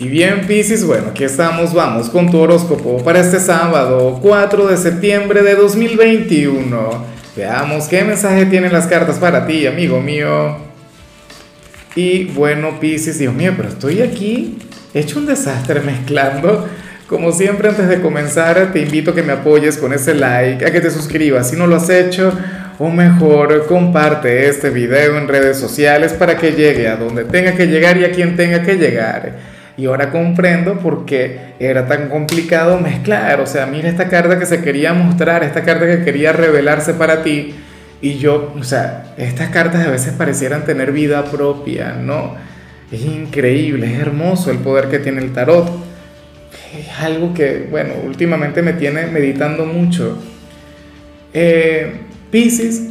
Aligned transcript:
Y 0.00 0.08
bien, 0.08 0.46
Piscis, 0.46 0.82
bueno, 0.82 1.08
aquí 1.10 1.24
estamos, 1.24 1.74
vamos 1.74 2.08
con 2.08 2.30
tu 2.30 2.38
horóscopo 2.38 3.04
para 3.04 3.20
este 3.20 3.38
sábado, 3.38 4.18
4 4.22 4.68
de 4.68 4.78
septiembre 4.78 5.42
de 5.42 5.54
2021. 5.54 7.04
Veamos 7.36 7.86
qué 7.86 8.02
mensaje 8.02 8.46
tienen 8.46 8.72
las 8.72 8.86
cartas 8.86 9.18
para 9.18 9.46
ti, 9.46 9.66
amigo 9.66 10.00
mío. 10.00 10.56
Y 11.94 12.24
bueno, 12.24 12.80
Piscis, 12.80 13.18
Dios 13.18 13.34
mío, 13.34 13.52
pero 13.54 13.68
estoy 13.68 14.00
aquí 14.00 14.56
hecho 14.94 15.18
un 15.18 15.26
desastre 15.26 15.80
mezclando. 15.84 16.66
Como 17.06 17.30
siempre, 17.30 17.68
antes 17.68 17.86
de 17.86 18.00
comenzar, 18.00 18.72
te 18.72 18.80
invito 18.80 19.10
a 19.10 19.14
que 19.14 19.22
me 19.22 19.34
apoyes 19.34 19.76
con 19.76 19.92
ese 19.92 20.14
like, 20.14 20.64
a 20.64 20.72
que 20.72 20.80
te 20.80 20.90
suscribas 20.90 21.50
si 21.50 21.56
no 21.56 21.66
lo 21.66 21.76
has 21.76 21.90
hecho, 21.90 22.32
o 22.78 22.88
mejor, 22.88 23.66
comparte 23.66 24.48
este 24.48 24.70
video 24.70 25.18
en 25.18 25.28
redes 25.28 25.58
sociales 25.58 26.14
para 26.14 26.38
que 26.38 26.52
llegue 26.52 26.88
a 26.88 26.96
donde 26.96 27.24
tenga 27.24 27.52
que 27.52 27.66
llegar 27.66 27.98
y 27.98 28.04
a 28.06 28.12
quien 28.12 28.34
tenga 28.34 28.62
que 28.62 28.76
llegar. 28.76 29.59
Y 29.80 29.86
ahora 29.86 30.10
comprendo 30.10 30.74
por 30.74 31.06
qué 31.06 31.54
era 31.58 31.86
tan 31.86 32.10
complicado 32.10 32.78
mezclar. 32.78 33.40
O 33.40 33.46
sea, 33.46 33.64
mira 33.64 33.88
esta 33.88 34.10
carta 34.10 34.38
que 34.38 34.44
se 34.44 34.60
quería 34.60 34.92
mostrar, 34.92 35.42
esta 35.42 35.62
carta 35.62 35.86
que 35.86 36.04
quería 36.04 36.32
revelarse 36.32 36.92
para 36.92 37.22
ti. 37.22 37.54
Y 38.02 38.18
yo, 38.18 38.52
o 38.58 38.62
sea, 38.62 39.14
estas 39.16 39.48
cartas 39.48 39.86
a 39.86 39.90
veces 39.90 40.12
parecieran 40.12 40.66
tener 40.66 40.92
vida 40.92 41.24
propia, 41.24 41.94
¿no? 41.94 42.34
Es 42.92 43.00
increíble, 43.00 43.90
es 43.90 43.98
hermoso 43.98 44.50
el 44.50 44.58
poder 44.58 44.88
que 44.88 44.98
tiene 44.98 45.22
el 45.22 45.32
tarot. 45.32 45.66
Es 46.78 47.00
algo 47.00 47.32
que, 47.32 47.66
bueno, 47.70 47.94
últimamente 48.04 48.60
me 48.60 48.74
tiene 48.74 49.06
meditando 49.06 49.64
mucho. 49.64 50.22
Eh, 51.32 52.00
Pisces, 52.30 52.82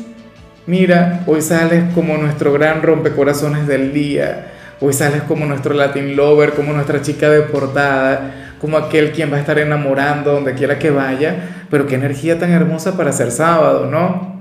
mira, 0.65 1.21
hoy 1.27 1.43
sales 1.43 1.83
como 1.93 2.17
nuestro 2.17 2.51
gran 2.51 2.81
rompecorazones 2.81 3.67
del 3.67 3.93
día 3.93 4.53
Hoy 4.81 4.93
sales 4.93 5.23
como 5.23 5.45
nuestro 5.45 5.73
Latin 5.73 6.15
lover, 6.15 6.53
como 6.53 6.71
nuestra 6.71 7.01
chica 7.01 7.29
de 7.29 7.41
portada, 7.41 8.31
como 8.61 8.77
aquel 8.77 9.11
quien 9.11 9.31
va 9.31 9.37
a 9.37 9.39
estar 9.41 9.59
enamorando 9.59 10.31
donde 10.31 10.53
quiera 10.53 10.79
que 10.79 10.89
vaya, 10.89 11.65
pero 11.69 11.85
qué 11.85 11.95
energía 11.95 12.39
tan 12.39 12.51
hermosa 12.51 12.95
para 12.95 13.11
ser 13.11 13.31
sábado, 13.31 13.87
¿no? 13.87 14.37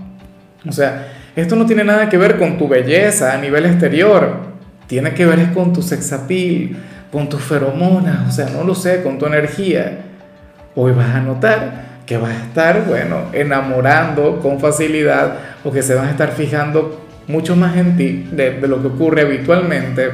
O 0.69 0.73
sea, 0.73 1.09
esto 1.35 1.57
no 1.57 1.67
tiene 1.67 1.85
nada 1.85 2.09
que 2.09 2.19
ver 2.19 2.39
con 2.39 2.57
tu 2.57 2.69
belleza 2.69 3.33
a 3.33 3.39
nivel 3.39 3.67
exterior, 3.67 4.37
tiene 4.87 5.13
que 5.13 5.27
ver 5.27 5.53
con 5.53 5.73
tu 5.73 5.83
sexapil, 5.83 6.77
con 7.11 7.29
tus 7.29 7.43
feromonas, 7.43 8.29
o 8.29 8.33
sea, 8.33 8.49
no 8.51 8.65
lo 8.65 8.75
sé, 8.75 9.03
con 9.03 9.19
tu 9.19 9.27
energía. 9.27 10.05
Hoy 10.77 10.93
vas 10.93 11.15
a 11.15 11.21
notar 11.21 11.89
que 12.07 12.17
vas 12.17 12.31
a 12.31 12.45
estar, 12.45 12.85
bueno, 12.87 13.23
enamorando 13.33 14.41
con 14.41 14.61
facilidad 14.61 15.35
o 15.65 15.73
que 15.73 15.83
se 15.83 15.95
van 15.95 16.07
a 16.07 16.11
estar 16.11 16.31
fijando 16.31 17.07
mucho 17.27 17.55
más 17.55 17.77
en 17.77 17.97
ti 17.97 18.29
de, 18.33 18.53
de 18.53 18.69
lo 18.69 18.81
que 18.81 18.89
ocurre 18.89 19.23
habitualmente, 19.23 20.11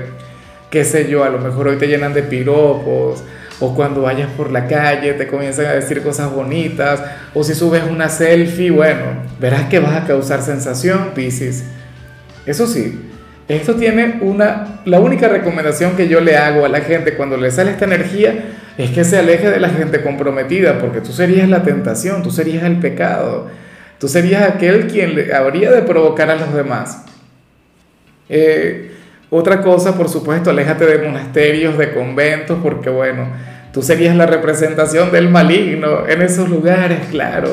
qué 0.74 0.84
sé 0.84 1.08
yo, 1.08 1.22
a 1.22 1.30
lo 1.30 1.38
mejor 1.38 1.68
hoy 1.68 1.76
te 1.76 1.86
llenan 1.86 2.12
de 2.14 2.24
piropos, 2.24 3.22
o 3.60 3.74
cuando 3.76 4.02
vayas 4.02 4.28
por 4.36 4.50
la 4.50 4.66
calle 4.66 5.12
te 5.12 5.28
comienzan 5.28 5.66
a 5.66 5.72
decir 5.72 6.02
cosas 6.02 6.32
bonitas, 6.32 7.00
o 7.32 7.44
si 7.44 7.54
subes 7.54 7.84
una 7.88 8.08
selfie, 8.08 8.72
bueno, 8.72 9.04
verás 9.38 9.68
que 9.68 9.78
vas 9.78 9.94
a 9.94 10.04
causar 10.04 10.42
sensación, 10.42 11.12
Piscis. 11.14 11.62
Eso 12.44 12.66
sí, 12.66 13.08
esto 13.46 13.76
tiene 13.76 14.18
una, 14.20 14.80
la 14.84 14.98
única 14.98 15.28
recomendación 15.28 15.94
que 15.94 16.08
yo 16.08 16.20
le 16.20 16.36
hago 16.36 16.64
a 16.64 16.68
la 16.68 16.80
gente 16.80 17.14
cuando 17.14 17.36
le 17.36 17.52
sale 17.52 17.70
esta 17.70 17.84
energía 17.84 18.56
es 18.76 18.90
que 18.90 19.04
se 19.04 19.16
aleje 19.16 19.48
de 19.50 19.60
la 19.60 19.68
gente 19.68 20.02
comprometida, 20.02 20.80
porque 20.80 21.00
tú 21.00 21.12
serías 21.12 21.48
la 21.48 21.62
tentación, 21.62 22.24
tú 22.24 22.32
serías 22.32 22.64
el 22.64 22.80
pecado. 22.80 23.46
Tú 24.00 24.08
serías 24.08 24.42
aquel 24.42 24.88
quien 24.88 25.32
habría 25.32 25.70
de 25.70 25.82
provocar 25.82 26.30
a 26.30 26.34
los 26.34 26.52
demás. 26.52 27.04
Eh, 28.28 28.93
otra 29.36 29.60
cosa, 29.62 29.96
por 29.96 30.08
supuesto, 30.08 30.50
aléjate 30.50 30.86
de 30.86 31.04
monasterios, 31.04 31.76
de 31.76 31.92
conventos, 31.92 32.56
porque 32.62 32.88
bueno, 32.88 33.26
tú 33.72 33.82
serías 33.82 34.14
la 34.14 34.26
representación 34.26 35.10
del 35.10 35.28
maligno 35.28 36.06
en 36.08 36.22
esos 36.22 36.48
lugares, 36.48 37.00
claro, 37.10 37.48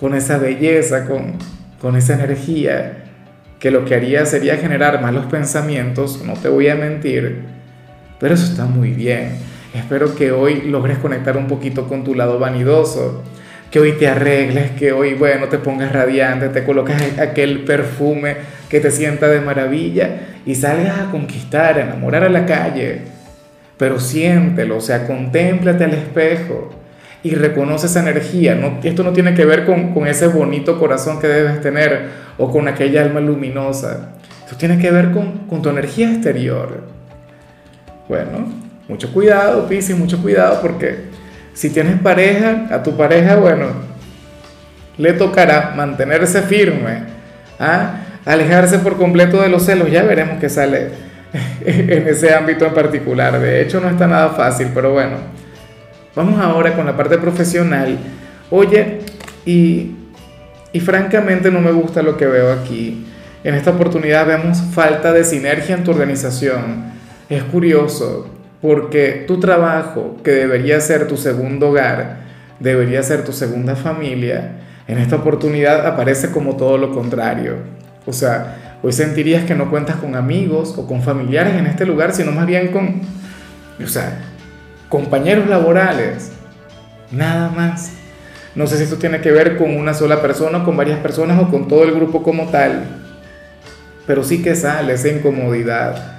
con 0.00 0.14
esa 0.14 0.38
belleza, 0.38 1.06
con, 1.06 1.34
con 1.80 1.94
esa 1.94 2.14
energía, 2.14 3.04
que 3.60 3.70
lo 3.70 3.84
que 3.84 3.94
haría 3.94 4.26
sería 4.26 4.56
generar 4.56 5.00
malos 5.00 5.26
pensamientos, 5.26 6.22
no 6.24 6.32
te 6.34 6.48
voy 6.48 6.68
a 6.68 6.74
mentir, 6.74 7.42
pero 8.18 8.34
eso 8.34 8.46
está 8.46 8.64
muy 8.64 8.90
bien. 8.90 9.38
Espero 9.74 10.16
que 10.16 10.32
hoy 10.32 10.62
logres 10.62 10.98
conectar 10.98 11.36
un 11.36 11.46
poquito 11.46 11.86
con 11.86 12.02
tu 12.02 12.16
lado 12.16 12.40
vanidoso 12.40 13.22
que 13.76 13.80
hoy 13.80 13.92
te 13.92 14.08
arregles, 14.08 14.70
que 14.70 14.90
hoy, 14.90 15.12
bueno, 15.12 15.48
te 15.48 15.58
pongas 15.58 15.92
radiante, 15.92 16.48
te 16.48 16.64
colocas 16.64 17.18
aquel 17.18 17.62
perfume 17.64 18.36
que 18.70 18.80
te 18.80 18.90
sienta 18.90 19.28
de 19.28 19.42
maravilla 19.42 20.20
y 20.46 20.54
salgas 20.54 20.98
a 20.98 21.10
conquistar, 21.10 21.76
a 21.76 21.82
enamorar 21.82 22.24
a 22.24 22.30
la 22.30 22.46
calle. 22.46 23.02
Pero 23.76 24.00
siéntelo, 24.00 24.78
o 24.78 24.80
sea, 24.80 25.06
contémplate 25.06 25.84
al 25.84 25.92
espejo 25.92 26.70
y 27.22 27.34
reconoce 27.34 27.84
esa 27.84 28.00
energía. 28.00 28.58
Esto 28.82 29.02
no 29.02 29.12
tiene 29.12 29.34
que 29.34 29.44
ver 29.44 29.66
con, 29.66 29.92
con 29.92 30.06
ese 30.06 30.28
bonito 30.28 30.78
corazón 30.78 31.20
que 31.20 31.26
debes 31.26 31.60
tener 31.60 32.06
o 32.38 32.50
con 32.50 32.68
aquella 32.68 33.02
alma 33.02 33.20
luminosa. 33.20 34.14
Esto 34.42 34.56
tiene 34.56 34.78
que 34.78 34.90
ver 34.90 35.10
con, 35.10 35.40
con 35.48 35.60
tu 35.60 35.68
energía 35.68 36.10
exterior. 36.10 36.80
Bueno, 38.08 38.50
mucho 38.88 39.12
cuidado, 39.12 39.68
Pisi, 39.68 39.92
mucho 39.92 40.22
cuidado 40.22 40.62
porque 40.62 41.14
si 41.56 41.70
tienes 41.70 41.98
pareja, 42.00 42.66
a 42.70 42.82
tu 42.82 42.98
pareja, 42.98 43.36
bueno, 43.36 43.68
le 44.98 45.14
tocará 45.14 45.72
mantenerse 45.74 46.42
firme, 46.42 47.04
¿ah? 47.58 47.94
alejarse 48.26 48.78
por 48.78 48.98
completo 48.98 49.40
de 49.40 49.48
los 49.48 49.64
celos. 49.64 49.90
Ya 49.90 50.02
veremos 50.02 50.38
qué 50.38 50.50
sale 50.50 50.90
en 51.64 52.06
ese 52.06 52.34
ámbito 52.34 52.66
en 52.66 52.74
particular. 52.74 53.40
De 53.40 53.62
hecho, 53.62 53.80
no 53.80 53.88
está 53.88 54.06
nada 54.06 54.28
fácil, 54.30 54.68
pero 54.74 54.92
bueno. 54.92 55.16
Vamos 56.14 56.38
ahora 56.38 56.76
con 56.76 56.84
la 56.84 56.94
parte 56.94 57.16
profesional. 57.16 57.96
Oye, 58.50 58.98
y, 59.46 59.92
y 60.72 60.80
francamente 60.80 61.50
no 61.50 61.60
me 61.60 61.72
gusta 61.72 62.02
lo 62.02 62.18
que 62.18 62.26
veo 62.26 62.52
aquí. 62.52 63.06
En 63.42 63.54
esta 63.54 63.70
oportunidad 63.70 64.26
vemos 64.26 64.58
falta 64.74 65.10
de 65.10 65.24
sinergia 65.24 65.74
en 65.74 65.84
tu 65.84 65.92
organización. 65.92 66.92
Es 67.30 67.42
curioso, 67.44 68.28
porque 68.60 69.24
tu 69.26 69.38
trabajo, 69.38 70.16
que 70.24 70.32
debería 70.32 70.80
ser 70.80 71.06
tu 71.06 71.16
segundo 71.16 71.70
hogar, 71.70 72.18
debería 72.60 73.02
ser 73.02 73.24
tu 73.24 73.32
segunda 73.32 73.76
familia, 73.76 74.52
en 74.88 74.98
esta 74.98 75.16
oportunidad 75.16 75.86
aparece 75.86 76.30
como 76.30 76.56
todo 76.56 76.78
lo 76.78 76.92
contrario. 76.92 77.56
O 78.06 78.12
sea, 78.12 78.78
hoy 78.82 78.92
sentirías 78.92 79.44
que 79.44 79.54
no 79.54 79.68
cuentas 79.68 79.96
con 79.96 80.14
amigos 80.14 80.74
o 80.78 80.86
con 80.86 81.02
familiares 81.02 81.54
en 81.54 81.66
este 81.66 81.84
lugar, 81.84 82.14
sino 82.14 82.30
más 82.32 82.46
bien 82.46 82.68
con, 82.68 83.02
o 83.82 83.88
sea, 83.88 84.20
compañeros 84.88 85.48
laborales. 85.48 86.30
Nada 87.10 87.50
más. 87.50 87.92
No 88.54 88.66
sé 88.66 88.78
si 88.78 88.84
esto 88.84 88.96
tiene 88.96 89.20
que 89.20 89.32
ver 89.32 89.58
con 89.58 89.76
una 89.76 89.92
sola 89.92 90.22
persona, 90.22 90.64
con 90.64 90.76
varias 90.76 90.98
personas 91.00 91.38
o 91.42 91.50
con 91.50 91.68
todo 91.68 91.84
el 91.84 91.92
grupo 91.92 92.22
como 92.22 92.48
tal. 92.48 92.84
Pero 94.06 94.24
sí 94.24 94.42
que 94.42 94.54
sale 94.54 94.94
esa 94.94 95.08
incomodidad 95.08 96.15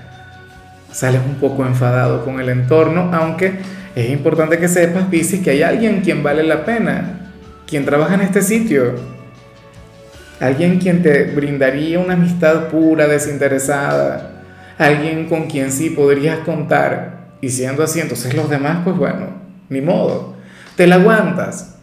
sales 0.91 1.21
un 1.25 1.35
poco 1.35 1.65
enfadado 1.65 2.23
con 2.23 2.39
el 2.39 2.49
entorno, 2.49 3.11
aunque 3.13 3.53
es 3.95 4.09
importante 4.09 4.57
que 4.57 4.67
sepas, 4.67 5.05
Pisces, 5.05 5.41
que 5.41 5.51
hay 5.51 5.63
alguien 5.63 6.01
quien 6.01 6.23
vale 6.23 6.43
la 6.43 6.65
pena, 6.65 7.31
quien 7.65 7.85
trabaja 7.85 8.15
en 8.15 8.21
este 8.21 8.41
sitio, 8.41 8.93
alguien 10.39 10.79
quien 10.79 11.01
te 11.01 11.23
brindaría 11.25 11.99
una 11.99 12.13
amistad 12.13 12.67
pura, 12.67 13.07
desinteresada, 13.07 14.43
alguien 14.77 15.27
con 15.27 15.47
quien 15.47 15.71
sí 15.71 15.89
podrías 15.89 16.39
contar, 16.39 17.27
y 17.41 17.49
siendo 17.49 17.83
así, 17.83 17.99
entonces 17.99 18.35
los 18.35 18.49
demás, 18.49 18.79
pues 18.83 18.95
bueno, 18.97 19.27
ni 19.69 19.81
modo, 19.81 20.35
te 20.75 20.87
la 20.87 20.95
aguantas. 20.95 21.75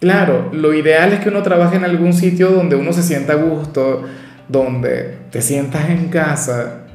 Claro, 0.00 0.50
lo 0.52 0.74
ideal 0.74 1.12
es 1.12 1.20
que 1.20 1.30
uno 1.30 1.42
trabaje 1.42 1.76
en 1.76 1.84
algún 1.84 2.12
sitio 2.12 2.50
donde 2.50 2.76
uno 2.76 2.92
se 2.92 3.02
sienta 3.02 3.32
a 3.32 3.36
gusto, 3.36 4.04
donde 4.48 5.18
te 5.30 5.42
sientas 5.42 5.88
en 5.90 6.08
casa, 6.08 6.85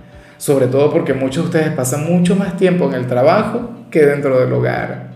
sobre 0.41 0.65
todo 0.65 0.91
porque 0.91 1.13
muchos 1.13 1.43
de 1.43 1.59
ustedes 1.59 1.75
pasan 1.75 2.03
mucho 2.03 2.35
más 2.35 2.57
tiempo 2.57 2.89
en 2.89 2.95
el 2.95 3.05
trabajo 3.05 3.69
que 3.91 4.07
dentro 4.07 4.39
del 4.39 4.51
hogar. 4.51 5.11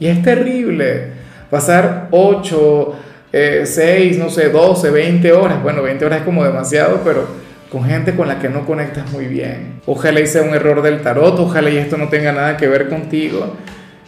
Y 0.00 0.08
es 0.08 0.20
terrible 0.20 1.12
pasar 1.48 2.08
8, 2.10 2.96
6, 3.30 3.76
eh, 3.76 4.16
no 4.18 4.28
sé, 4.28 4.48
12, 4.48 4.90
20 4.90 5.32
horas. 5.32 5.62
Bueno, 5.62 5.80
20 5.80 6.04
horas 6.04 6.18
es 6.18 6.24
como 6.24 6.42
demasiado, 6.42 7.02
pero 7.04 7.24
con 7.70 7.84
gente 7.84 8.16
con 8.16 8.26
la 8.26 8.40
que 8.40 8.48
no 8.48 8.66
conectas 8.66 9.08
muy 9.12 9.26
bien. 9.26 9.80
Ojalá 9.86 10.26
sea 10.26 10.42
un 10.42 10.54
error 10.56 10.82
del 10.82 11.02
tarot, 11.02 11.38
ojalá 11.38 11.70
y 11.70 11.76
esto 11.76 11.96
no 11.96 12.08
tenga 12.08 12.32
nada 12.32 12.56
que 12.56 12.66
ver 12.66 12.88
contigo. 12.88 13.54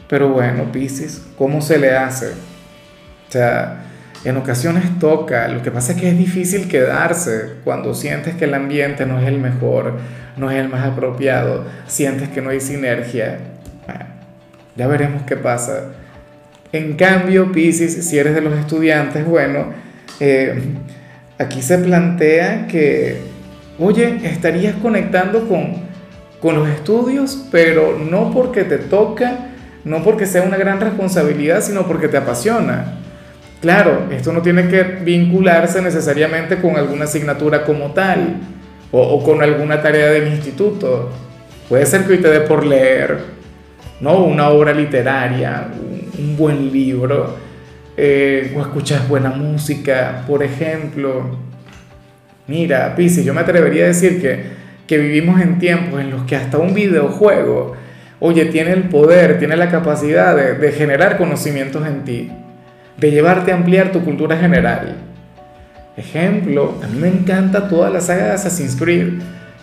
Pero 0.08 0.30
bueno, 0.30 0.72
Pisces, 0.72 1.28
¿cómo 1.38 1.62
se 1.62 1.78
le 1.78 1.92
hace? 1.92 2.32
O 3.28 3.30
sea, 3.30 3.84
en 4.28 4.37
ocasiones 4.37 4.99
toca, 4.99 5.46
lo 5.46 5.62
que 5.62 5.70
pasa 5.70 5.93
es 5.93 6.00
que 6.00 6.08
es 6.08 6.19
difícil 6.19 6.69
quedarse 6.69 7.55
cuando 7.62 7.94
sientes 7.94 8.34
que 8.34 8.46
el 8.46 8.55
ambiente 8.55 9.06
no 9.06 9.20
es 9.20 9.28
el 9.28 9.38
mejor, 9.38 9.99
no 10.37 10.50
es 10.50 10.56
el 10.56 10.69
más 10.69 10.84
apropiado, 10.84 11.64
sientes 11.87 12.28
que 12.31 12.40
no 12.40 12.50
hay 12.50 12.61
sinergia. 12.61 13.38
ya 14.75 14.87
veremos 14.88 15.23
qué 15.23 15.37
pasa. 15.37 15.93
En 16.73 16.96
cambio, 16.96 17.52
Pisces, 17.52 18.05
si 18.05 18.19
eres 18.19 18.34
de 18.34 18.40
los 18.40 18.58
estudiantes, 18.58 19.25
bueno, 19.25 19.67
eh, 20.19 20.61
aquí 21.38 21.62
se 21.62 21.79
plantea 21.79 22.67
que, 22.67 23.20
oye, 23.79 24.19
estarías 24.25 24.75
conectando 24.75 25.49
con, 25.49 25.75
con 26.40 26.56
los 26.56 26.69
estudios, 26.69 27.46
pero 27.52 27.96
no 27.96 28.32
porque 28.32 28.64
te 28.64 28.79
toca, 28.79 29.50
no 29.84 30.02
porque 30.02 30.26
sea 30.26 30.43
una 30.43 30.56
gran 30.56 30.81
responsabilidad, 30.81 31.62
sino 31.62 31.87
porque 31.87 32.08
te 32.08 32.17
apasiona. 32.17 33.06
Claro, 33.61 34.08
esto 34.11 34.32
no 34.32 34.43
tiene 34.43 34.69
que 34.69 34.82
vincularse 34.82 35.81
necesariamente 35.81 36.56
con 36.58 36.76
alguna 36.76 37.05
asignatura 37.05 37.64
como 37.64 37.93
tal 37.93 38.37
o, 38.93 39.23
con 39.23 39.43
alguna 39.43 39.81
tarea 39.81 40.11
del 40.11 40.29
instituto. 40.29 41.11
Puede 41.69 41.87
ser 41.87 42.05
que 42.05 42.12
hoy 42.12 42.19
te 42.19 42.29
dé 42.29 42.41
por 42.41 42.64
leer, 42.64 43.19
¿no? 44.00 44.19
Una 44.25 44.50
obra 44.50 44.73
literaria, 44.73 45.69
un, 46.19 46.37
buen 46.37 46.70
libro, 46.70 47.35
eh, 47.97 48.53
o 48.55 48.61
escuchas 48.61 49.08
buena 49.08 49.31
música, 49.31 50.23
por 50.26 50.43
ejemplo. 50.43 51.38
Mira, 52.47 52.94
Pisi, 52.94 53.25
yo 53.25 53.35
me 53.35 53.41
atrevería 53.41 53.85
a 53.85 53.88
decir 53.88 54.20
que, 54.20 54.99
vivimos 54.99 55.41
en 55.41 55.58
tiempos 55.58 56.00
en 56.00 56.11
los 56.11 56.23
que 56.25 56.37
hasta 56.37 56.58
un 56.58 56.75
videojuego, 56.75 57.75
oye, 58.20 58.44
tiene 58.47 58.73
el 58.73 58.85
poder, 58.85 59.38
tiene 59.38 59.56
la 59.56 59.70
capacidad 59.70 60.37
de, 60.37 60.55
de 60.55 60.73
generar 60.73 61.17
conocimientos 61.17 61.87
en 61.87 62.05
ti, 62.05 62.31
de 62.96 63.10
llevarte 63.10 63.52
a 63.52 63.56
ampliar 63.56 63.93
tu 63.93 64.04
cultura 64.04 64.37
general. 64.37 64.96
Ejemplo, 65.96 66.75
a 66.82 66.87
mí 66.87 66.98
me 66.98 67.08
encanta 67.08 67.69
toda 67.69 67.90
la 67.90 68.00
saga 68.00 68.26
de 68.26 68.32
Assassin's 68.32 68.76
Creed. 68.76 69.14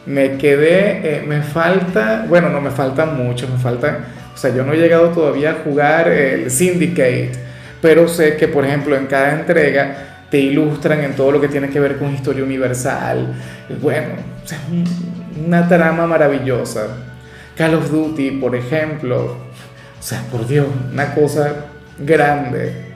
Me 0.05 0.37
quedé, 0.37 1.17
eh, 1.17 1.23
me 1.25 1.41
falta, 1.41 2.25
bueno, 2.27 2.49
no 2.49 2.59
me 2.59 2.71
falta 2.71 3.05
mucho, 3.05 3.47
me 3.47 3.57
falta, 3.57 3.99
o 4.33 4.37
sea, 4.37 4.53
yo 4.53 4.63
no 4.63 4.73
he 4.73 4.77
llegado 4.77 5.09
todavía 5.09 5.51
a 5.51 5.53
jugar 5.63 6.09
el 6.09 6.51
Syndicate, 6.51 7.31
pero 7.81 8.07
sé 8.07 8.35
que, 8.35 8.47
por 8.47 8.65
ejemplo, 8.65 8.95
en 8.97 9.05
cada 9.05 9.31
entrega 9.31 10.25
te 10.29 10.39
ilustran 10.39 11.03
en 11.03 11.15
todo 11.15 11.31
lo 11.31 11.39
que 11.39 11.47
tiene 11.47 11.69
que 11.69 11.79
ver 11.79 11.97
con 11.97 12.13
historia 12.13 12.43
universal. 12.43 13.33
Bueno, 13.81 14.15
o 14.43 14.47
sea, 14.47 14.57
una 15.45 15.67
trama 15.67 16.07
maravillosa. 16.07 16.87
Call 17.55 17.75
of 17.75 17.91
Duty, 17.91 18.31
por 18.31 18.55
ejemplo, 18.55 19.25
o 19.25 20.01
sea, 20.01 20.21
por 20.31 20.47
Dios, 20.47 20.65
una 20.91 21.13
cosa 21.13 21.67
grande. 21.99 22.92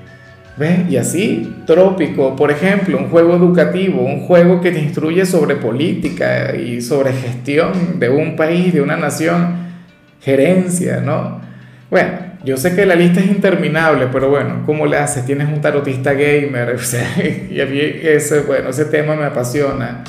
¿Ves? 0.57 0.89
Y 0.89 0.97
así, 0.97 1.55
trópico, 1.67 2.35
por 2.35 2.49
ejemplo, 2.49 2.97
un 2.97 3.09
juego 3.09 3.35
educativo, 3.35 4.01
un 4.01 4.21
juego 4.21 4.59
que 4.59 4.71
te 4.71 4.79
instruye 4.79 5.23
sobre 5.25 5.55
política 5.55 6.55
y 6.55 6.81
sobre 6.81 7.13
gestión 7.13 7.99
de 7.99 8.09
un 8.09 8.35
país, 8.35 8.73
de 8.73 8.81
una 8.81 8.97
nación, 8.97 9.55
gerencia, 10.19 10.99
¿no? 10.99 11.41
Bueno, 11.91 12.09
yo 12.43 12.57
sé 12.57 12.75
que 12.75 12.87
la 12.87 12.95
lista 12.95 13.19
es 13.19 13.27
interminable, 13.27 14.07
pero 14.11 14.29
bueno, 14.29 14.63
¿cómo 14.65 14.87
le 14.87 14.97
haces? 14.97 15.25
Tienes 15.25 15.47
un 15.47 15.61
tarotista 15.61 16.13
gamer, 16.13 16.69
o 16.75 16.79
sea, 16.79 17.07
y 17.51 17.61
a 17.61 17.65
mí 17.67 17.79
ese, 17.79 18.39
bueno, 18.41 18.69
ese 18.69 18.85
tema 18.85 19.15
me 19.15 19.25
apasiona. 19.25 20.03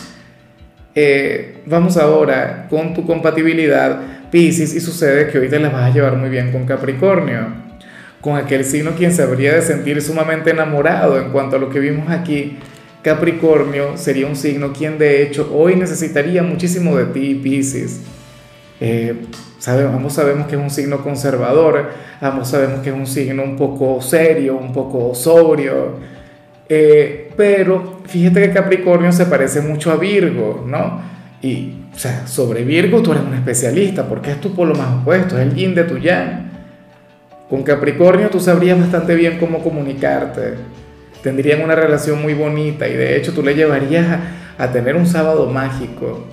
Eh, 0.95 1.59
vamos 1.67 1.99
ahora 1.99 2.67
con 2.71 2.95
tu 2.95 3.07
compatibilidad, 3.07 4.01
Pisces, 4.31 4.75
y 4.75 4.81
sucede 4.81 5.29
que 5.29 5.39
hoy 5.39 5.49
te 5.51 5.59
la 5.59 5.69
vas 5.69 5.91
a 5.91 5.95
llevar 5.95 6.17
muy 6.17 6.31
bien 6.31 6.53
con 6.53 6.65
Capricornio 6.65 7.68
con 8.21 8.37
aquel 8.37 8.65
signo 8.65 8.93
quien 8.97 9.13
se 9.13 9.23
habría 9.23 9.55
de 9.55 9.63
sentir 9.63 10.01
sumamente 10.03 10.51
enamorado 10.51 11.19
en 11.21 11.31
cuanto 11.31 11.57
a 11.57 11.59
lo 11.59 11.71
que 11.71 11.79
vimos 11.79 12.11
aquí. 12.11 12.59
Capricornio 13.03 13.97
sería 13.97 14.27
un 14.27 14.37
signo 14.37 14.73
quien 14.73 14.99
de 14.99 15.23
hecho 15.23 15.51
hoy 15.55 15.77
necesitaría 15.77 16.43
muchísimo 16.43 16.97
de 16.97 17.07
ti, 17.07 17.35
Pisces. 17.37 18.01
Eh, 18.81 19.15
sabemos, 19.59 19.95
ambos 19.95 20.13
sabemos 20.13 20.47
que 20.47 20.57
es 20.57 20.63
un 20.63 20.71
signo 20.71 21.03
conservador, 21.03 21.91
ambos 22.21 22.49
sabemos 22.49 22.81
que 22.81 22.91
es 22.91 22.97
un 22.97 23.07
signo 23.07 23.43
un 23.43 23.57
poco 23.57 24.01
serio, 24.01 24.57
un 24.57 24.73
poco 24.73 25.15
sobrio, 25.15 25.97
eh, 26.69 27.31
pero 27.37 28.01
fíjate 28.05 28.43
que 28.43 28.51
Capricornio 28.51 29.11
se 29.11 29.27
parece 29.27 29.61
mucho 29.61 29.91
a 29.91 29.97
Virgo, 29.97 30.65
¿no? 30.67 31.01
Y, 31.41 31.75
o 31.95 31.99
sea, 31.99 32.27
sobre 32.27 32.65
Virgo 32.65 33.01
tú 33.01 33.13
eres 33.13 33.25
un 33.25 33.35
especialista 33.35 34.07
porque 34.07 34.33
es 34.33 34.41
tu 34.41 34.55
polo 34.55 34.75
más 34.75 35.01
opuesto, 35.01 35.39
es 35.39 35.47
el 35.47 35.55
yin 35.55 35.75
de 35.75 35.85
tu 35.85 35.99
yang. 35.99 36.48
Con 37.49 37.63
Capricornio 37.63 38.29
tú 38.29 38.41
sabrías 38.41 38.79
bastante 38.79 39.15
bien 39.15 39.39
cómo 39.39 39.63
comunicarte. 39.63 40.55
Tendrían 41.23 41.63
una 41.63 41.75
relación 41.75 42.21
muy 42.21 42.35
bonita 42.35 42.87
y 42.87 42.93
de 42.93 43.17
hecho 43.17 43.33
tú 43.33 43.43
le 43.43 43.55
llevarías 43.55 44.21
a, 44.59 44.71
tener 44.71 44.97
un 44.97 45.07
sábado 45.07 45.47
mágico. 45.47 46.27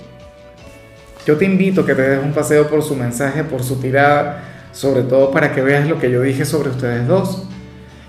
Yo 1.26 1.36
te 1.36 1.46
invito 1.46 1.80
a 1.80 1.86
que 1.86 1.94
te 1.94 2.02
des 2.02 2.22
un 2.22 2.32
paseo 2.32 2.68
por 2.68 2.82
su 2.82 2.94
mensaje, 2.94 3.44
por 3.44 3.62
su 3.62 3.80
tirada, 3.80 4.44
sobre 4.72 5.02
todo 5.02 5.30
para 5.30 5.52
que 5.52 5.62
veas 5.62 5.88
lo 5.88 5.98
que 5.98 6.10
yo 6.10 6.20
dije 6.20 6.44
sobre 6.44 6.68
ustedes 6.68 7.06
dos 7.08 7.48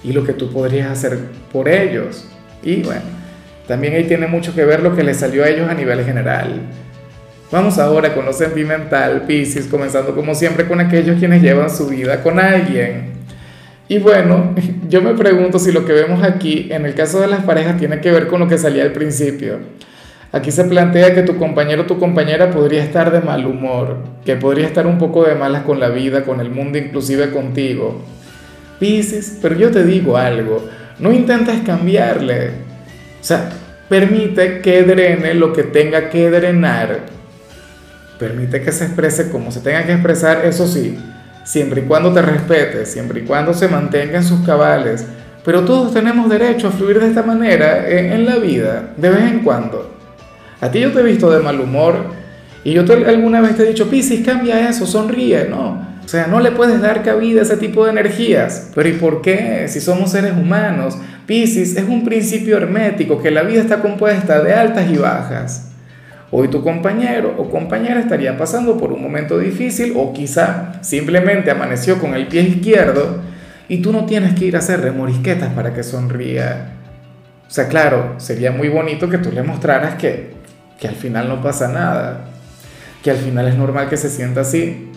y 0.04 0.12
lo 0.12 0.26
que 0.26 0.34
tú 0.34 0.52
podrías 0.52 0.92
hacer 0.92 1.18
por 1.52 1.70
ellos. 1.70 2.28
Y 2.62 2.84
bueno, 2.84 3.02
también 3.68 3.94
ahí 3.94 4.04
tiene 4.04 4.28
mucho 4.28 4.54
que 4.54 4.66
ver 4.66 4.82
lo 4.82 4.96
que 4.96 5.04
les 5.04 5.18
salió 5.18 5.46
a 5.46 5.48
ellos 5.48 5.70
a 5.70 5.74
nivel 5.74 6.04
general. 6.04 6.62
Vamos 7.50 7.80
ahora 7.80 8.14
con 8.14 8.26
lo 8.26 8.34
sentimental, 8.34 9.22
Pisces, 9.26 9.68
comenzando 9.68 10.14
como 10.14 10.36
siempre 10.36 10.68
con 10.68 10.82
aquellos 10.82 11.18
quienes 11.18 11.42
llevan 11.42 11.70
su 11.70 11.88
vida 11.88 12.22
con 12.22 12.42
alguien. 12.42 13.14
Y 13.88 14.00
bueno, 14.00 14.54
yo 14.90 15.02
me 15.02 15.14
pregunto 15.14 15.58
si 15.58 15.72
lo 15.72 15.86
que 15.86 15.94
vemos 15.94 16.24
aquí, 16.24 16.68
en 16.72 16.86
el 16.86 16.94
caso 16.94 17.22
de 17.22 17.28
las 17.28 17.46
parejas, 17.46 17.78
tiene 17.78 18.02
que 18.02 18.12
ver 18.12 18.28
con 18.28 18.42
lo 18.42 18.50
que 18.50 18.58
salía 18.58 18.84
al 18.84 18.92
principio. 18.92 19.60
Aquí 20.34 20.52
se 20.52 20.66
plantea 20.66 21.16
que 21.16 21.24
tu 21.24 21.38
compañero 21.38 21.84
o 21.84 21.86
tu 21.86 21.98
compañera 21.98 22.52
podría 22.52 22.84
estar 22.84 23.12
de 23.12 23.22
mal 23.22 23.46
humor, 23.46 23.96
que 24.26 24.36
podría 24.36 24.68
estar 24.68 24.86
un 24.86 24.98
poco 24.98 25.24
de 25.24 25.36
malas 25.36 25.64
con 25.64 25.80
la 25.80 25.88
vida, 25.88 26.26
con 26.26 26.42
el 26.42 26.50
mundo, 26.50 26.78
inclusive 26.78 27.32
contigo. 27.32 28.02
Pisces, 28.78 29.40
pero 29.42 29.56
yo 29.56 29.72
te 29.72 29.86
digo 29.86 30.18
algo, 30.18 30.68
no 31.00 31.14
intentes 31.14 31.62
cambiarle. 31.62 32.50
O 33.22 33.24
sea, 33.24 33.50
permite 33.88 34.60
que 34.60 34.84
drene 34.84 35.34
lo 35.34 35.54
que 35.54 35.64
tenga 35.64 36.10
que 36.10 36.30
drenar 36.30 37.17
Permite 38.20 38.62
que 38.62 38.72
se 38.72 38.86
exprese 38.86 39.30
como 39.30 39.52
se 39.52 39.60
tenga 39.60 39.86
que 39.86 39.94
expresar, 39.94 40.46
eso 40.46 40.68
sí, 40.68 40.98
siempre 41.44 41.82
y 41.82 41.84
cuando 41.86 42.12
te 42.12 42.22
respete, 42.22 42.86
siempre 42.86 43.22
y 43.22 43.24
cuando 43.24 43.54
se 43.54 43.68
mantenga 43.68 44.18
en 44.18 44.24
sus 44.24 44.46
cabales. 44.46 45.06
Pero 45.46 45.64
todos 45.64 45.94
tenemos 45.94 46.30
derecho 46.30 46.68
a 46.68 46.72
fluir 46.72 47.00
de 47.00 47.08
esta 47.08 47.24
manera 47.24 47.88
en, 47.88 48.26
la 48.26 48.36
vida, 48.36 48.90
de 48.98 49.10
vez 49.10 49.32
en 49.32 49.40
cuando. 49.40 49.96
A 50.60 50.70
ti 50.70 50.80
yo 50.80 50.92
te 50.92 51.00
he 51.00 51.04
visto 51.04 51.32
de 51.32 51.40
mal 51.40 51.60
humor 51.62 51.96
y 52.64 52.74
yo 52.74 52.84
te, 52.84 52.94
alguna 53.06 53.40
vez 53.40 53.56
te 53.56 53.64
he 53.64 53.68
dicho, 53.68 53.90
Piscis, 53.90 54.26
cambia 54.26 54.68
eso, 54.68 54.86
sonríe, 54.86 55.48
¿no? 55.50 55.88
O 56.04 56.10
sea, 56.10 56.28
no 56.28 56.40
le 56.40 56.52
puedes 56.52 56.82
dar 56.82 57.04
cabida 57.04 57.42
a 57.42 57.44
ese 57.44 57.58
tipo 57.58 57.86
de 57.86 57.92
energías. 57.92 58.72
Pero 58.74 58.90
¿y 58.90 58.94
por 58.94 59.22
qué? 59.22 59.66
Si 59.68 59.80
somos 59.80 60.12
seres 60.12 60.34
humanos, 60.34 60.98
Piscis 61.26 61.78
es 61.78 61.88
un 61.88 62.04
principio 62.04 62.58
hermético, 62.58 63.22
que 63.22 63.30
la 63.30 63.44
vida 63.44 63.62
está 63.62 63.82
compuesta 63.82 64.42
de 64.42 64.54
altas 64.54 64.90
y 64.90 64.98
bajas. 64.98 65.70
Hoy 66.30 66.50
tu 66.50 66.62
compañero 66.62 67.36
o 67.38 67.50
compañera 67.50 68.02
estaría 68.02 68.38
pasando 68.38 68.78
por 68.78 68.92
un 68.92 69.02
momento 69.02 69.40
difícil 69.40 69.94
o 69.96 70.12
quizá 70.12 70.74
simplemente 70.82 71.52
amaneció 71.52 72.00
con 72.00 72.16
el 72.16 72.28
pie 72.28 72.42
izquierdo 72.42 73.22
y 73.70 73.82
tú 73.82 73.94
no 73.94 74.06
tienes 74.06 74.38
que 74.38 74.46
ir 74.46 74.58
a 74.58 74.60
hacer 74.60 74.82
remorisquetas 74.82 75.54
para 75.54 75.74
que 75.74 75.84
sonría. 75.84 76.74
O 77.48 77.50
sea, 77.50 77.70
claro, 77.70 78.16
sería 78.18 78.52
muy 78.52 78.68
bonito 78.68 79.10
que 79.10 79.20
tú 79.20 79.32
le 79.32 79.42
mostraras 79.42 79.96
que, 79.96 80.34
que 80.78 80.90
al 80.90 80.96
final 80.96 81.30
no 81.30 81.42
pasa 81.42 81.70
nada, 81.70 82.26
que 83.02 83.12
al 83.12 83.18
final 83.18 83.48
es 83.48 83.56
normal 83.56 83.88
que 83.88 83.96
se 83.96 84.10
sienta 84.10 84.42
así, 84.42 84.92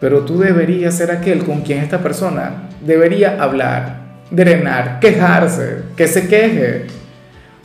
pero 0.00 0.24
tú 0.24 0.40
deberías 0.40 0.94
ser 0.94 1.12
aquel 1.12 1.44
con 1.44 1.60
quien 1.60 1.78
esta 1.78 1.98
persona 1.98 2.68
debería 2.84 3.40
hablar, 3.40 4.00
drenar, 4.32 4.98
quejarse, 4.98 5.82
que 5.96 6.08
se 6.08 6.26
queje 6.26 6.86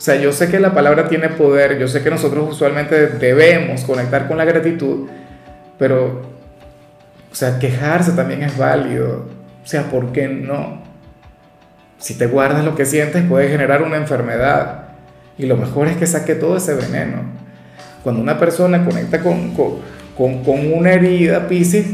sea, 0.04 0.16
yo 0.16 0.32
sé 0.32 0.50
que 0.50 0.60
la 0.60 0.74
palabra 0.74 1.08
tiene 1.08 1.30
poder, 1.30 1.78
yo 1.78 1.88
sé 1.88 2.02
que 2.02 2.10
nosotros 2.10 2.46
usualmente 2.50 3.06
debemos 3.06 3.84
conectar 3.84 4.28
con 4.28 4.36
la 4.36 4.44
gratitud, 4.44 5.08
pero, 5.78 6.20
o 7.32 7.34
sea, 7.34 7.58
quejarse 7.58 8.12
también 8.12 8.42
es 8.42 8.58
válido. 8.58 9.26
O 9.64 9.66
sea, 9.66 9.84
¿por 9.84 10.12
qué 10.12 10.28
no? 10.28 10.82
Si 11.96 12.18
te 12.18 12.26
guardas 12.26 12.66
lo 12.66 12.74
que 12.74 12.84
sientes 12.84 13.24
puede 13.24 13.48
generar 13.48 13.82
una 13.82 13.96
enfermedad 13.96 14.88
y 15.38 15.46
lo 15.46 15.56
mejor 15.56 15.88
es 15.88 15.96
que 15.96 16.06
saque 16.06 16.34
todo 16.34 16.58
ese 16.58 16.74
veneno. 16.74 17.22
Cuando 18.02 18.20
una 18.20 18.38
persona 18.38 18.84
conecta 18.84 19.22
con, 19.22 19.54
con, 19.54 20.44
con 20.44 20.70
una 20.70 20.92
herida, 20.92 21.48
Pisces, 21.48 21.86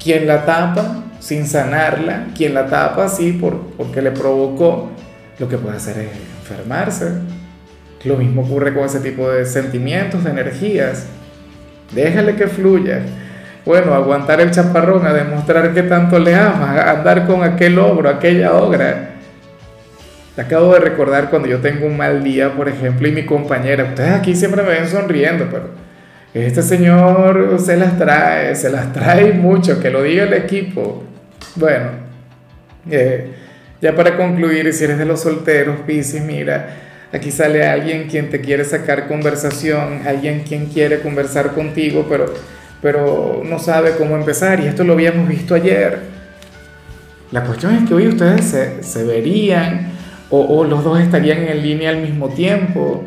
quien 0.00 0.28
la 0.28 0.46
tapa 0.46 1.02
sin 1.18 1.48
sanarla, 1.48 2.28
quien 2.36 2.54
la 2.54 2.66
tapa 2.66 3.06
así 3.06 3.32
por, 3.32 3.72
porque 3.76 4.02
le 4.02 4.12
provocó, 4.12 4.92
lo 5.40 5.48
que 5.48 5.58
puede 5.58 5.78
hacer 5.78 5.98
es 5.98 6.10
enfermarse. 6.40 7.10
Lo 8.06 8.16
mismo 8.16 8.42
ocurre 8.42 8.72
con 8.72 8.84
ese 8.84 9.00
tipo 9.00 9.28
de 9.30 9.44
sentimientos, 9.44 10.24
de 10.24 10.30
energías. 10.30 11.06
Déjale 11.92 12.36
que 12.36 12.46
fluya. 12.46 13.00
Bueno, 13.64 13.94
aguantar 13.94 14.40
el 14.40 14.52
chaparrón, 14.52 15.04
a 15.06 15.12
demostrar 15.12 15.74
que 15.74 15.82
tanto 15.82 16.18
le 16.20 16.34
amas, 16.34 16.78
andar 16.86 17.26
con 17.26 17.42
aquel 17.42 17.78
ogro, 17.78 18.08
aquella 18.08 18.54
ogra. 18.54 19.10
Te 20.36 20.42
acabo 20.42 20.74
de 20.74 20.80
recordar 20.80 21.30
cuando 21.30 21.48
yo 21.48 21.58
tengo 21.58 21.86
un 21.86 21.96
mal 21.96 22.22
día, 22.22 22.52
por 22.52 22.68
ejemplo, 22.68 23.08
y 23.08 23.12
mi 23.12 23.24
compañera, 23.24 23.84
ustedes 23.84 24.12
aquí 24.12 24.36
siempre 24.36 24.62
me 24.62 24.68
ven 24.68 24.86
sonriendo, 24.86 25.46
pero 25.50 25.70
este 26.34 26.62
señor 26.62 27.56
se 27.58 27.76
las 27.76 27.98
trae, 27.98 28.54
se 28.54 28.70
las 28.70 28.92
trae 28.92 29.32
mucho, 29.32 29.80
que 29.80 29.90
lo 29.90 30.02
diga 30.02 30.24
el 30.24 30.34
equipo. 30.34 31.02
Bueno, 31.56 31.86
eh, 32.90 33.32
ya 33.80 33.96
para 33.96 34.16
concluir, 34.16 34.72
si 34.72 34.84
eres 34.84 34.98
de 34.98 35.06
los 35.06 35.22
solteros, 35.22 35.80
Piscis, 35.86 36.20
mira, 36.20 36.68
Aquí 37.12 37.30
sale 37.30 37.66
alguien 37.66 38.08
quien 38.08 38.30
te 38.30 38.40
quiere 38.40 38.64
sacar 38.64 39.06
conversación, 39.06 40.02
alguien 40.06 40.40
quien 40.40 40.66
quiere 40.66 41.00
conversar 41.00 41.52
contigo, 41.52 42.06
pero, 42.08 42.26
pero 42.82 43.42
no 43.44 43.58
sabe 43.58 43.96
cómo 43.96 44.16
empezar 44.16 44.60
y 44.60 44.66
esto 44.66 44.82
lo 44.82 44.94
habíamos 44.94 45.28
visto 45.28 45.54
ayer. 45.54 46.00
La 47.30 47.44
cuestión 47.44 47.74
es 47.76 47.88
que 47.88 47.94
hoy 47.94 48.08
ustedes 48.08 48.44
se, 48.44 48.82
se 48.82 49.04
verían 49.04 49.92
o, 50.30 50.40
o, 50.40 50.64
los 50.64 50.82
dos 50.82 50.98
estarían 51.00 51.44
en 51.44 51.62
línea 51.62 51.90
al 51.90 51.98
mismo 51.98 52.28
tiempo. 52.28 53.04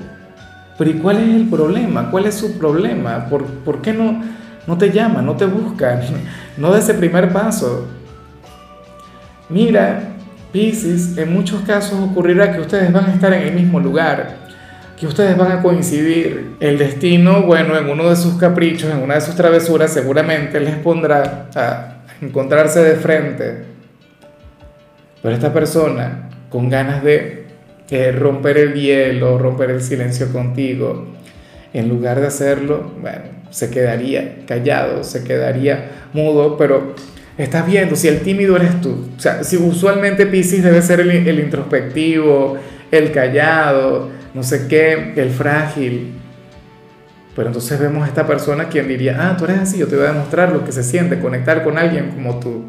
Pero 0.77 0.89
¿y 0.91 0.93
cuál 0.93 1.17
es 1.17 1.35
el 1.35 1.49
problema? 1.49 2.09
¿Cuál 2.09 2.25
es 2.25 2.35
su 2.35 2.57
problema? 2.57 3.27
¿Por, 3.29 3.45
por 3.45 3.81
qué 3.81 3.91
no, 3.91 4.21
no 4.65 4.77
te 4.77 4.91
llaman, 4.91 5.25
no 5.25 5.35
te 5.35 5.45
buscan, 5.45 6.01
no 6.57 6.71
da 6.71 6.79
ese 6.79 6.93
primer 6.93 7.33
paso? 7.33 7.85
Mira, 9.49 10.15
Pisces, 10.51 11.17
en 11.17 11.31
muchos 11.31 11.61
casos 11.61 11.99
ocurrirá 11.99 12.51
que 12.51 12.61
ustedes 12.61 12.91
van 12.91 13.05
a 13.05 13.13
estar 13.13 13.31
en 13.33 13.47
el 13.47 13.53
mismo 13.53 13.79
lugar, 13.79 14.37
que 14.99 15.05
ustedes 15.05 15.37
van 15.37 15.51
a 15.51 15.61
coincidir. 15.61 16.55
El 16.59 16.77
destino, 16.77 17.43
bueno, 17.43 17.77
en 17.77 17.89
uno 17.89 18.09
de 18.09 18.15
sus 18.15 18.35
caprichos, 18.35 18.91
en 18.91 18.97
una 18.97 19.15
de 19.15 19.21
sus 19.21 19.35
travesuras, 19.35 19.93
seguramente 19.93 20.59
les 20.59 20.75
pondrá 20.75 21.49
a 21.55 22.03
encontrarse 22.21 22.83
de 22.83 22.95
frente. 22.95 23.63
Pero 25.21 25.35
esta 25.35 25.53
persona, 25.53 26.29
con 26.49 26.69
ganas 26.69 27.03
de 27.03 27.45
romper 28.17 28.57
el 28.57 28.73
hielo, 28.73 29.37
romper 29.37 29.71
el 29.71 29.81
silencio 29.81 30.31
contigo, 30.31 31.07
en 31.73 31.87
lugar 31.87 32.19
de 32.19 32.27
hacerlo, 32.27 32.91
bueno, 32.99 33.39
se 33.51 33.69
quedaría 33.69 34.45
callado, 34.47 35.03
se 35.03 35.23
quedaría 35.23 35.91
mudo, 36.13 36.57
pero 36.57 36.95
estás 37.39 37.65
viendo 37.65 37.95
si 37.95 38.07
el 38.07 38.19
tímido 38.19 38.55
eres 38.57 38.81
tú. 38.81 39.09
O 39.17 39.19
sea, 39.19 39.43
si 39.43 39.57
usualmente 39.57 40.27
Pisces 40.27 40.61
debe 40.61 40.81
ser 40.81 40.99
el, 40.99 41.39
introspectivo, 41.39 42.57
el 42.91 43.11
callado, 43.11 44.09
no 44.33 44.43
sé 44.43 44.67
qué, 44.67 45.13
el 45.15 45.29
frágil. 45.29 46.13
Pero 47.35 47.47
entonces 47.47 47.79
vemos 47.79 48.03
a 48.03 48.07
esta 48.07 48.27
persona 48.27 48.67
quien 48.67 48.87
diría, 48.89 49.17
ah, 49.19 49.37
tú 49.37 49.45
eres 49.45 49.59
así, 49.59 49.77
yo 49.77 49.87
te 49.87 49.95
voy 49.95 50.05
a 50.05 50.11
demostrar 50.11 50.51
lo 50.51 50.65
que 50.65 50.73
se 50.73 50.83
siente, 50.83 51.19
conectar 51.19 51.63
con 51.63 51.77
alguien 51.77 52.11
como 52.11 52.39
tú. 52.39 52.65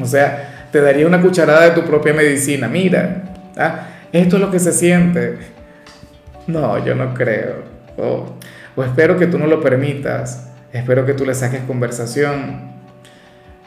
O 0.00 0.06
sea, 0.06 0.68
te 0.70 0.80
daría 0.80 1.06
una 1.06 1.20
cucharada 1.20 1.64
de 1.64 1.70
tu 1.72 1.82
propia 1.82 2.14
medicina. 2.14 2.68
Mira, 2.68 3.24
ah, 3.56 3.88
esto 4.12 4.36
es 4.36 4.42
lo 4.42 4.52
que 4.52 4.60
se 4.60 4.72
siente. 4.72 5.38
No, 6.46 6.84
yo 6.84 6.94
no 6.94 7.12
creo. 7.12 7.64
O 8.76 8.84
espero 8.84 9.16
que 9.16 9.26
tú 9.26 9.36
no 9.38 9.48
lo 9.48 9.60
permitas. 9.60 10.48
Espero 10.72 11.04
que 11.04 11.14
tú 11.14 11.24
le 11.24 11.34
saques 11.34 11.62
conversación. 11.62 12.73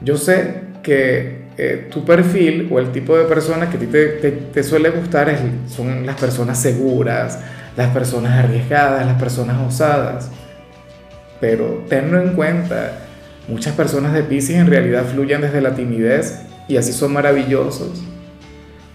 Yo 0.02 0.18
sé 0.18 0.62
que 0.84 1.48
eh, 1.58 1.88
tu 1.92 2.06
perfil 2.06 2.68
o 2.72 2.80
el 2.80 2.92
tipo 2.92 3.18
de 3.18 3.26
persona 3.26 3.70
que 3.70 3.78
a 3.78 3.80
ti 3.80 3.88
te, 3.88 4.64
suele 4.64 4.92
gustar 4.92 5.36
son 5.68 6.06
las 6.06 6.16
personas 6.16 6.62
seguras, 6.62 7.40
las 7.76 7.90
personas 7.90 8.44
arriesgadas, 8.44 9.06
las 9.06 9.20
personas 9.20 9.58
osadas. 9.68 10.30
Pero 11.42 11.86
tenlo 11.90 12.22
en 12.22 12.34
cuenta, 12.34 13.00
muchas 13.48 13.74
personas 13.76 14.14
de 14.14 14.24
Pisces 14.24 14.58
en 14.58 14.68
realidad 14.68 15.06
fluyen 15.06 15.42
desde 15.42 15.62
la 15.62 15.74
timidez 15.74 16.42
y 16.68 16.78
así 16.78 16.94
son 16.94 17.14
maravillosos. 17.14 18.04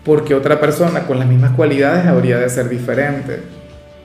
Porque 0.04 0.34
otra 0.34 0.60
persona 0.60 1.06
con 1.06 1.18
las 1.18 1.28
mismas 1.28 1.52
cualidades 1.52 2.06
habría 2.06 2.38
de 2.38 2.48
ser 2.48 2.68
diferente. 2.68 3.40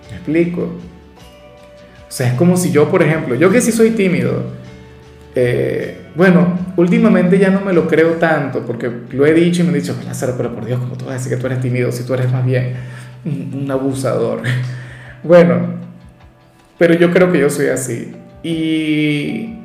¿Me 0.09 0.17
explico? 0.17 0.63
O 0.63 2.11
sea, 2.11 2.29
es 2.29 2.33
como 2.33 2.57
si 2.57 2.71
yo, 2.71 2.89
por 2.89 3.03
ejemplo, 3.03 3.35
yo 3.35 3.51
que 3.51 3.61
sí 3.61 3.71
soy 3.71 3.91
tímido, 3.91 4.45
eh, 5.35 6.06
bueno, 6.17 6.57
últimamente 6.77 7.37
ya 7.37 7.51
no 7.51 7.61
me 7.61 7.73
lo 7.73 7.87
creo 7.87 8.13
tanto, 8.13 8.65
porque 8.65 8.91
lo 9.11 9.25
he 9.27 9.35
dicho 9.35 9.61
y 9.61 9.65
me 9.65 9.69
han 9.69 9.75
dicho, 9.75 9.95
Lázaro, 10.03 10.33
pero 10.35 10.51
por 10.51 10.65
Dios, 10.65 10.79
¿cómo 10.79 10.97
tú 10.97 11.05
vas 11.05 11.13
a 11.13 11.17
decir 11.17 11.31
que 11.31 11.37
tú 11.37 11.45
eres 11.45 11.61
tímido 11.61 11.91
si 11.91 12.03
tú 12.03 12.15
eres 12.15 12.31
más 12.31 12.43
bien 12.43 12.73
un, 13.23 13.61
un 13.61 13.69
abusador? 13.69 14.41
bueno, 15.23 15.75
pero 16.79 16.95
yo 16.95 17.11
creo 17.11 17.31
que 17.31 17.39
yo 17.39 17.51
soy 17.51 17.67
así. 17.67 18.15
Y, 18.41 19.57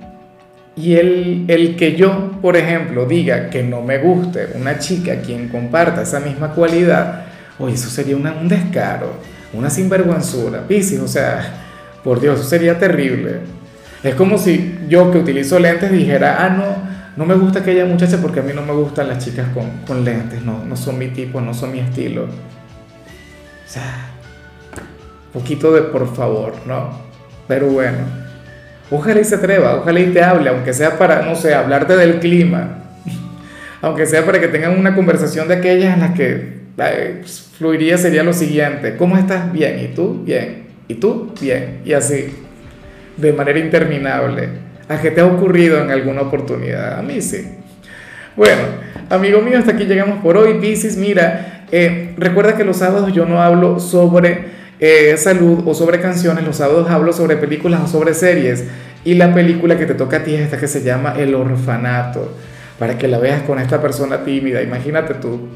y 0.77 0.95
el, 0.97 1.47
el 1.49 1.77
que 1.77 1.97
yo, 1.97 2.33
por 2.43 2.59
ejemplo, 2.59 3.07
diga 3.07 3.49
que 3.49 3.63
no 3.63 3.81
me 3.81 3.97
guste 3.97 4.49
una 4.55 4.79
chica 4.79 5.23
quien 5.23 5.49
comparta 5.49 6.03
esa 6.03 6.21
misma 6.21 6.53
cualidad, 6.53 7.25
oye, 7.59 7.77
eso 7.77 7.89
sería 7.89 8.15
una, 8.15 8.33
un 8.33 8.49
descaro, 8.49 9.15
una 9.55 9.71
sinvergüenzura, 9.71 10.69
Piscis, 10.69 11.01
o 11.01 11.09
sea, 11.09 11.63
por 12.05 12.21
Dios, 12.21 12.41
eso 12.41 12.49
sería 12.49 12.79
terrible. 12.79 13.62
Es 14.03 14.17
como 14.17 14.37
si 14.37 14.79
yo 14.89 15.13
que 15.13 15.19
utilizo 15.19 15.59
lentes 15.61 15.91
dijera, 15.93 16.45
ah, 16.45 16.49
no, 16.51 16.65
no 17.17 17.25
me 17.25 17.35
gusta 17.35 17.61
aquella 17.61 17.85
muchacha 17.85 18.19
porque 18.21 18.41
a 18.41 18.43
mí 18.43 18.53
no 18.53 18.63
me 18.63 18.73
gustan 18.73 19.09
las 19.09 19.25
chicas 19.25 19.47
con, 19.55 19.71
con 19.87 20.05
lentes, 20.05 20.43
no, 20.43 20.65
no 20.65 20.77
son 20.77 20.99
mi 20.99 21.09
tipo, 21.09 21.41
no 21.41 21.55
son 21.55 21.71
mi 21.71 21.79
estilo. 21.79 22.25
O 22.25 22.29
sea, 23.65 24.11
poquito 25.33 25.73
de 25.73 25.83
por 25.83 26.13
favor, 26.15 26.55
¿no? 26.67 26.91
Pero 27.47 27.69
bueno, 27.69 27.99
ojalá 28.91 29.21
y 29.21 29.25
se 29.25 29.37
atreva, 29.37 29.77
ojalá 29.77 30.01
y 30.01 30.07
te 30.07 30.23
hable, 30.23 30.51
aunque 30.51 30.73
sea 30.73 30.99
para, 30.99 31.23
no 31.23 31.37
sé, 31.37 31.55
hablarte 31.55 31.97
del 31.97 32.19
clima, 32.19 32.79
aunque 33.83 34.07
sea 34.07 34.27
para 34.27 34.41
que 34.41 34.49
tengan 34.49 34.77
una 34.77 34.97
conversación 34.97 35.47
de 35.47 35.55
aquellas 35.55 35.95
en 35.95 36.01
las 36.01 36.15
que 36.15 36.63
ay, 36.77 37.23
fluiría 37.57 37.97
sería 37.99 38.25
lo 38.25 38.33
siguiente, 38.33 38.97
¿cómo 38.97 39.17
estás? 39.17 39.53
Bien, 39.53 39.79
¿y 39.79 39.95
tú? 39.95 40.25
Bien, 40.25 40.65
¿y 40.89 40.95
tú? 40.95 41.33
Bien, 41.41 41.83
y 41.85 41.93
así 41.93 42.35
de 43.17 43.33
manera 43.33 43.59
interminable. 43.59 44.49
¿A 44.89 45.01
qué 45.01 45.11
te 45.11 45.21
ha 45.21 45.27
ocurrido 45.27 45.81
en 45.83 45.91
alguna 45.91 46.23
oportunidad? 46.23 46.99
A 46.99 47.03
mí 47.03 47.21
sí. 47.23 47.59
Bueno, 48.37 48.63
amigo 49.11 49.41
mío, 49.41 49.59
hasta 49.59 49.73
aquí 49.73 49.85
llegamos 49.85 50.23
por 50.23 50.37
hoy. 50.37 50.59
Piscis, 50.61 50.97
mira, 50.97 51.65
eh, 51.71 52.15
recuerda 52.17 52.57
que 52.57 52.65
los 52.65 52.79
sábados 52.79 53.13
yo 53.13 53.27
no 53.27 53.43
hablo 53.43 53.79
sobre 53.79 54.53
eh, 54.81 55.17
salud 55.17 55.63
o 55.67 55.75
sobre 55.75 56.01
canciones, 56.01 56.45
los 56.45 56.57
sábados 56.57 56.91
hablo 56.91 57.13
sobre 57.13 57.37
películas 57.37 57.81
o 57.85 57.87
sobre 57.87 58.15
series. 58.15 58.65
Y 59.05 59.15
la 59.15 59.35
película 59.35 59.79
que 59.79 59.87
te 59.87 59.95
toca 59.95 60.19
a 60.19 60.25
ti 60.25 60.35
es 60.35 60.41
esta 60.41 60.59
que 60.59 60.69
se 60.69 60.83
llama 60.83 61.15
El 61.19 61.35
Orfanato, 61.35 62.37
para 62.79 62.99
que 62.99 63.09
la 63.09 63.19
veas 63.19 63.43
con 63.43 63.59
esta 63.59 63.81
persona 63.81 64.25
tímida. 64.25 64.63
Imagínate 64.63 65.15
tú. 65.15 65.49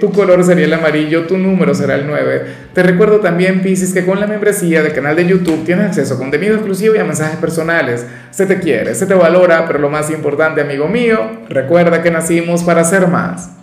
Tu 0.00 0.12
color 0.12 0.44
sería 0.44 0.66
el 0.66 0.72
amarillo, 0.72 1.26
tu 1.26 1.36
número 1.38 1.74
será 1.74 1.96
el 1.96 2.06
9. 2.06 2.42
Te 2.72 2.82
recuerdo 2.84 3.18
también, 3.18 3.62
Pisces, 3.62 3.92
que 3.92 4.06
con 4.06 4.20
la 4.20 4.28
membresía 4.28 4.82
del 4.82 4.92
canal 4.92 5.16
de 5.16 5.26
YouTube 5.26 5.64
tienes 5.64 5.86
acceso 5.86 6.14
a 6.14 6.18
contenido 6.18 6.54
exclusivo 6.54 6.94
y 6.94 6.98
a 6.98 7.04
mensajes 7.04 7.38
personales. 7.38 8.06
Se 8.30 8.46
te 8.46 8.60
quiere, 8.60 8.94
se 8.94 9.06
te 9.06 9.14
valora, 9.14 9.66
pero 9.66 9.80
lo 9.80 9.90
más 9.90 10.10
importante, 10.10 10.60
amigo 10.60 10.86
mío, 10.86 11.40
recuerda 11.48 12.02
que 12.02 12.12
nacimos 12.12 12.62
para 12.62 12.84
ser 12.84 13.08
más. 13.08 13.55